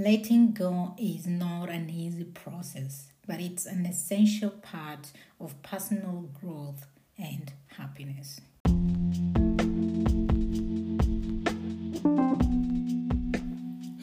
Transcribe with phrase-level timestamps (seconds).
[0.00, 5.10] Letting go is not an easy process, but it's an essential part
[5.40, 6.86] of personal growth
[7.18, 8.40] and happiness.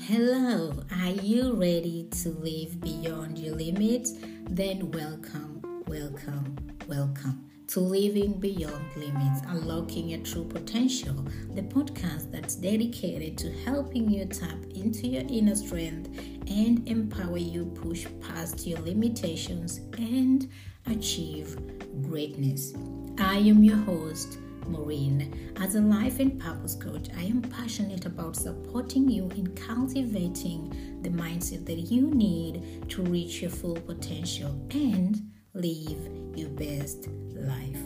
[0.06, 4.16] Hello, are you ready to live beyond your limits?
[4.50, 6.58] Then welcome, welcome,
[6.90, 11.16] welcome to Living Beyond Limits, Unlocking Your True Potential,
[11.54, 16.10] the podcast that's dedicated to helping you tap into your inner strength
[16.48, 20.50] and empower you push past your limitations and
[20.88, 21.58] achieve
[22.04, 22.74] greatness.
[23.18, 24.38] I am your host,
[24.68, 25.54] Maureen.
[25.58, 31.10] As a life and purpose coach, I am passionate about supporting you in cultivating the
[31.10, 37.82] mindset that you need to reach your full potential and live your best life.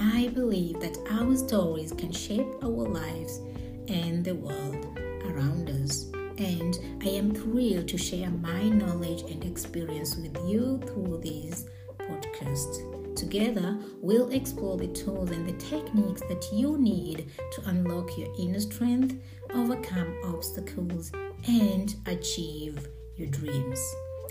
[0.00, 3.40] I believe that our stories can shape our lives
[3.88, 6.10] and the world around us.
[6.38, 11.66] And I am thrilled to share my knowledge and experience with you through this
[11.98, 13.14] podcast.
[13.14, 18.58] Together, we'll explore the tools and the techniques that you need to unlock your inner
[18.58, 19.16] strength,
[19.54, 21.12] overcome obstacles,
[21.46, 23.80] and achieve your dreams.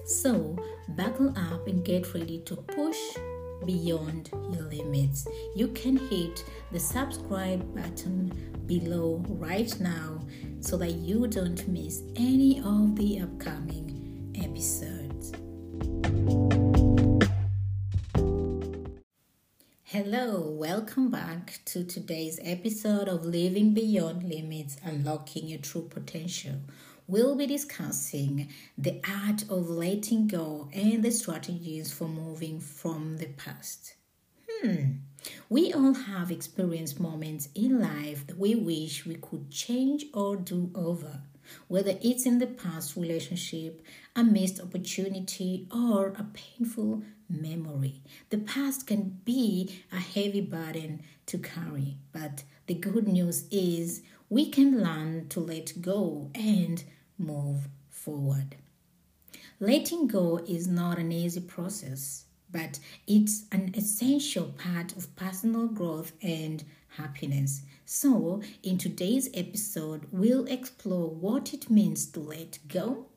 [0.06, 0.58] So,
[0.90, 2.98] buckle up and get ready to push
[3.66, 5.26] beyond your limits.
[5.56, 10.20] You can hit the subscribe button below right now
[10.60, 15.32] so that you don't miss any of the upcoming episodes.
[19.84, 26.56] Hello, welcome back to today's episode of Living Beyond Limits Unlocking Your True Potential
[27.08, 33.28] we'll be discussing the art of letting go and the strategies for moving from the
[33.28, 33.96] past.
[34.50, 34.86] Hmm.
[35.50, 40.72] We all have experienced moments in life that we wish we could change or do
[40.76, 41.22] over,
[41.68, 43.82] whether it's in the past relationship,
[44.16, 48.02] a missed opportunity, or a painful memory.
[48.30, 54.50] The past can be a heavy burden to carry, but the good news is we
[54.50, 56.84] can learn to let go and
[57.18, 58.56] move forward.
[59.60, 66.14] Letting go is not an easy process, but it's an essential part of personal growth
[66.22, 66.64] and
[66.98, 67.62] happiness.
[67.86, 73.08] So, in today's episode, we'll explore what it means to let go,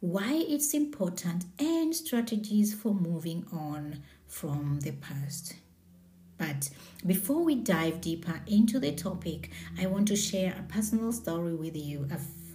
[0.00, 5.54] why it's important, and strategies for moving on from the past.
[6.38, 6.70] But
[7.06, 11.76] before we dive deeper into the topic, I want to share a personal story with
[11.76, 12.08] you.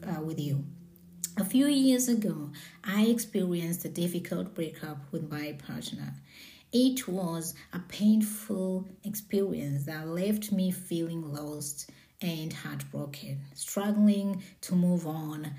[0.03, 0.65] Uh, with you.
[1.37, 2.49] A few years ago,
[2.83, 6.15] I experienced a difficult breakup with my partner.
[6.73, 11.89] It was a painful experience that left me feeling lost
[12.21, 15.51] and heartbroken, struggling to move on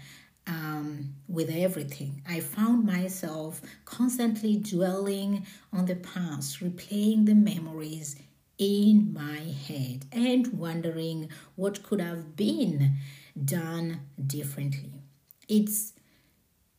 [0.47, 2.23] um, with everything.
[2.29, 8.17] I found myself constantly dwelling on the past, replaying the memories
[8.59, 12.97] in my head, and wondering what could have been
[13.45, 15.03] done differently.
[15.49, 15.93] It's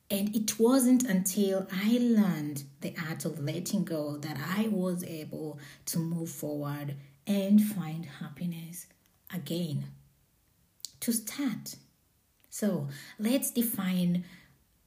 [0.10, 5.58] and it wasn't until I learned the art of letting go that I was able
[5.88, 6.96] to move forward
[7.26, 8.86] and find happiness
[9.34, 9.86] again.
[11.00, 11.76] To start,
[12.54, 12.88] so
[13.18, 14.26] let's define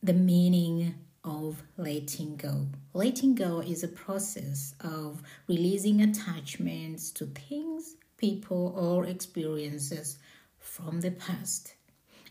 [0.00, 0.94] the meaning
[1.24, 2.68] of letting go.
[2.94, 10.18] Letting go is a process of releasing attachments to things, people, or experiences
[10.60, 11.74] from the past.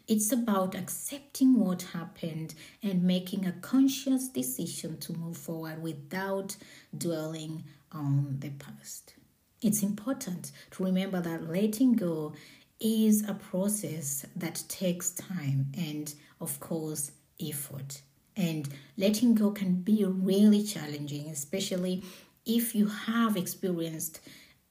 [0.08, 6.56] It's about accepting what happened and making a conscious decision to move forward without
[6.98, 9.16] dwelling on the past.
[9.62, 12.36] It's important to remember that letting go
[12.80, 18.02] is a process that takes time and, of course, effort.
[18.36, 22.04] And letting go can be really challenging, especially
[22.46, 24.20] if you have experienced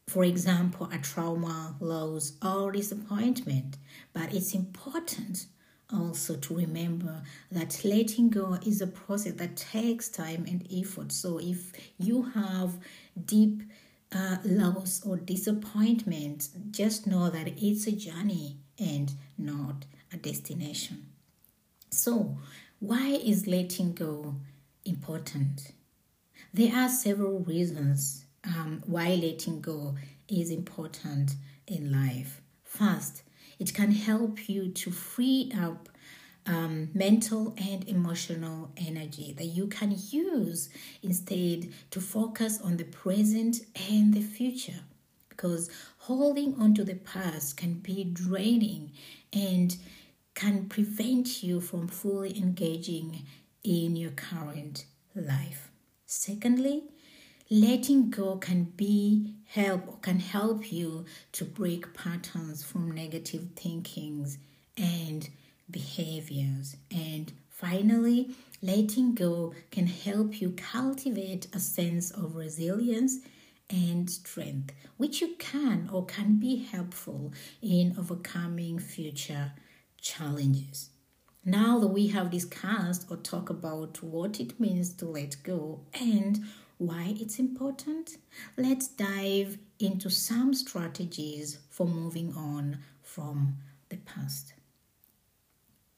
[0.06, 3.78] for example, a trauma, loss, or disappointment.
[4.12, 5.46] But it's important
[5.92, 11.12] also to remember that letting go is a process that takes time and effort.
[11.12, 12.78] So if you have
[13.24, 13.62] deep
[14.14, 21.06] uh, loss or disappointment, just know that it's a journey and not a destination.
[21.90, 22.38] So,
[22.78, 24.36] why is letting go
[24.84, 25.72] important?
[26.52, 29.96] There are several reasons um, why letting go
[30.28, 31.34] is important
[31.66, 32.40] in life.
[32.62, 33.22] First,
[33.58, 35.88] it can help you to free up
[36.46, 40.68] um, mental and emotional energy that you can use
[41.02, 43.60] instead to focus on the present
[43.90, 44.80] and the future.
[45.28, 48.92] Because holding on to the past can be draining
[49.32, 49.76] and
[50.34, 53.22] can prevent you from fully engaging
[53.62, 55.70] in your current life.
[56.06, 56.84] Secondly,
[57.50, 64.38] letting go can be help can help you to break patterns from negative thinkings
[64.76, 65.28] and
[65.70, 66.76] behaviors.
[66.90, 68.30] And finally,
[68.62, 73.18] letting go can help you cultivate a sense of resilience
[73.70, 77.32] and strength, which you can or can be helpful
[77.62, 79.52] in overcoming future
[80.00, 80.90] challenges.
[81.44, 86.40] Now that we have discussed or talked about what it means to let go and
[86.78, 88.16] why it's important,
[88.56, 93.56] let's dive into some strategies for moving on from
[93.90, 94.54] the past.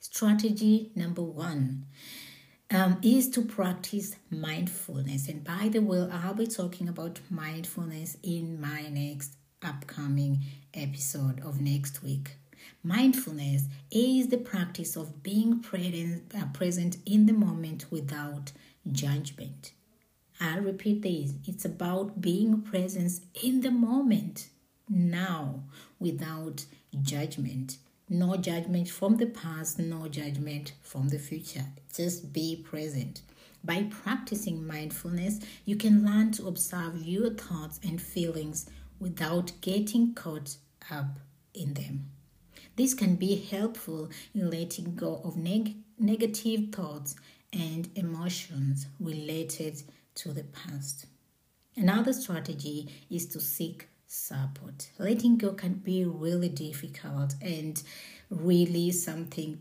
[0.08, 1.84] Strategy number one
[2.70, 5.28] um, is to practice mindfulness.
[5.28, 9.32] And by the way, I'll be talking about mindfulness in my next
[9.62, 12.36] upcoming episode of next week.
[12.84, 18.52] Mindfulness is the practice of being present, uh, present in the moment without
[18.90, 19.72] judgment.
[20.40, 24.50] I'll repeat this it's about being present in the moment
[24.88, 25.64] now
[25.98, 26.64] without
[27.02, 27.78] judgment.
[28.08, 31.64] No judgment from the past, no judgment from the future.
[31.92, 33.22] Just be present.
[33.64, 38.70] By practicing mindfulness, you can learn to observe your thoughts and feelings
[39.00, 40.56] without getting caught
[40.88, 41.18] up
[41.52, 42.10] in them.
[42.76, 47.16] This can be helpful in letting go of neg- negative thoughts
[47.52, 49.82] and emotions related
[50.16, 51.06] to the past.
[51.74, 54.90] Another strategy is to seek support.
[54.98, 57.82] Letting go can be really difficult and
[58.30, 59.60] really something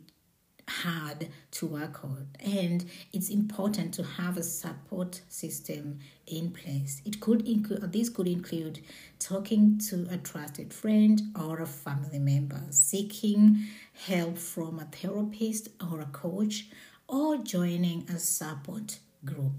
[0.68, 2.28] hard to work on.
[2.40, 7.02] And it's important to have a support system in place.
[7.06, 8.80] It could include this could include
[9.20, 16.02] talking to a trusted friend or a family member seeking help from a therapist or
[16.02, 16.68] a coach
[17.08, 19.54] or joining a support group.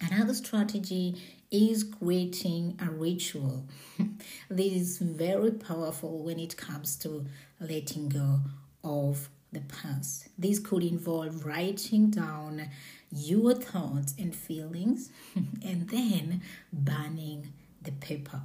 [0.00, 1.16] Another strategy
[1.50, 3.66] is creating a ritual.
[4.50, 7.26] this is very powerful when it comes to
[7.60, 8.40] letting go
[8.82, 10.28] of the past.
[10.38, 12.68] This could involve writing down
[13.10, 17.52] your thoughts and feelings and then burning
[17.82, 18.42] the paper.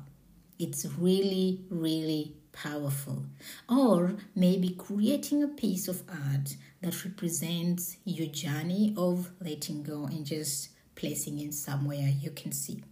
[0.59, 3.25] It's really, really powerful.
[3.68, 10.25] Or maybe creating a piece of art that represents your journey of letting go and
[10.25, 10.69] just
[11.01, 12.83] placing it somewhere you can see.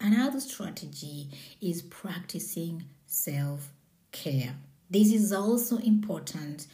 [0.00, 1.30] Another strategy
[1.60, 3.72] is practicing self
[4.10, 4.56] care.
[4.90, 6.66] This is also important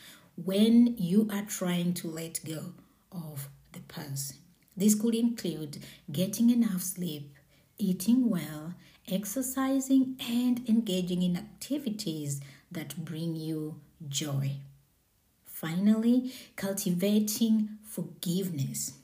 [0.43, 2.73] when you are trying to let go
[3.13, 4.37] of the past.
[4.75, 7.35] This could include getting enough sleep,
[7.77, 8.73] eating well,
[9.07, 12.41] exercising, and engaging in activities
[12.73, 14.53] that bring you joy.
[15.45, 18.95] Finally, cultivating forgiveness.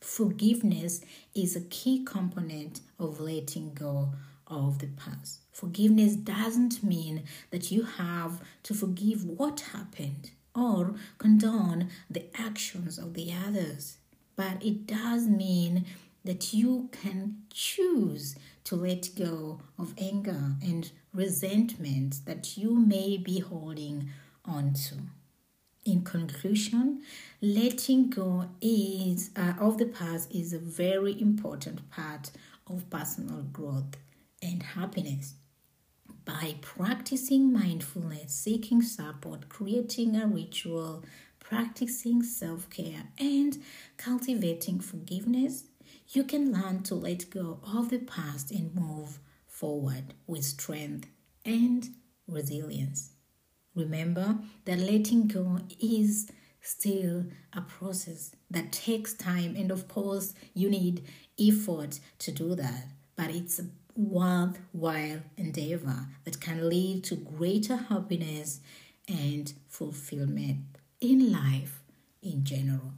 [0.00, 1.00] Forgiveness
[1.34, 4.12] is a key component of letting go
[4.46, 5.40] of the past.
[5.52, 13.14] Forgiveness doesn't mean that you have to forgive what happened or condone the actions of
[13.14, 13.98] the others,
[14.36, 15.84] but it does mean
[16.24, 23.40] that you can choose to let go of anger and resentment that you may be
[23.40, 24.10] holding
[24.44, 24.94] on to.
[25.88, 27.00] In conclusion,
[27.40, 32.30] letting go is uh, of the past is a very important part
[32.66, 33.96] of personal growth
[34.42, 35.32] and happiness.
[36.26, 41.06] By practicing mindfulness, seeking support, creating a ritual,
[41.40, 43.56] practicing self care, and
[43.96, 45.64] cultivating forgiveness,
[46.10, 51.08] you can learn to let go of the past and move forward with strength
[51.46, 51.88] and
[52.26, 53.12] resilience.
[53.78, 56.28] Remember that letting go is
[56.60, 61.04] still a process that takes time, and of course, you need
[61.38, 62.88] effort to do that.
[63.14, 68.60] But it's a worthwhile endeavor that can lead to greater happiness
[69.06, 70.58] and fulfillment
[71.00, 71.80] in life
[72.20, 72.94] in general.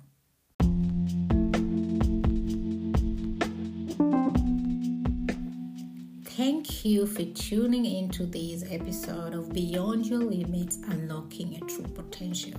[6.50, 12.58] Thank you for tuning into this episode of Beyond Your Limits Unlocking Your True Potential.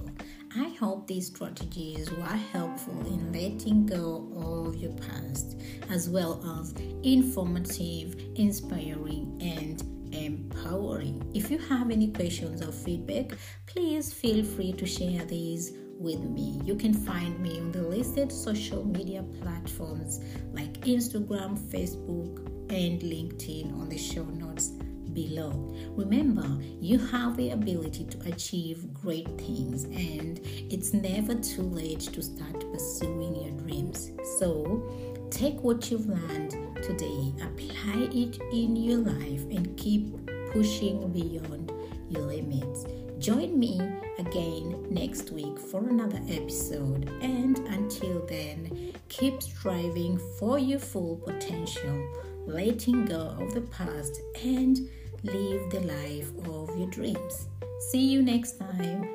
[0.55, 5.57] I hope these strategies were helpful in letting go of your past,
[5.89, 9.83] as well as informative, inspiring, and
[10.13, 11.29] empowering.
[11.35, 16.61] If you have any questions or feedback, please feel free to share these with me.
[16.63, 20.21] You can find me on the listed social media platforms
[20.53, 24.69] like Instagram, Facebook, and LinkedIn on the show notes
[25.13, 25.75] below.
[25.95, 26.47] Remember,
[26.79, 32.71] you have the ability to achieve great things, and it's never too late to start
[32.71, 34.11] pursuing your dreams.
[34.39, 36.51] So, take what you've learned
[36.81, 40.15] today, apply it in your life, and keep
[40.51, 41.71] pushing beyond
[42.09, 42.85] your limits.
[43.19, 43.79] Join me
[44.17, 47.09] again next week for another episode.
[47.21, 52.07] And until then, keep striving for your full potential,
[52.51, 54.77] letting go of the past, and
[55.23, 57.47] live the life of your dreams.
[57.91, 59.07] See you next time.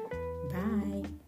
[0.52, 1.25] Bye.